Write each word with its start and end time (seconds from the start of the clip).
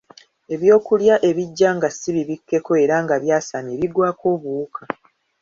Ebyokulya 0.53 1.15
ebijja 1.29 1.69
nga 1.75 1.89
si 1.97 2.09
bibikkeko 2.15 2.71
era 2.83 2.95
nga 3.03 3.15
byasamye 3.23 3.73
bigwako 3.81 4.25
obuwuka. 4.35 4.81